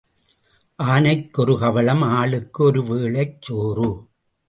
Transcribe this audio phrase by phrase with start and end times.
[0.79, 3.89] ஆனைக்கு ஒரு கவளம் ஆளுக்கு ஒரு வேளைச் சோறு.